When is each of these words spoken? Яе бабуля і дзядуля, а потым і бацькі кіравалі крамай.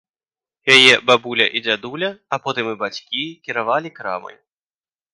Яе 0.75 0.93
бабуля 1.09 1.47
і 1.59 1.61
дзядуля, 1.67 2.11
а 2.33 2.41
потым 2.47 2.73
і 2.75 2.75
бацькі 2.83 3.23
кіравалі 3.49 3.89
крамай. 4.01 4.37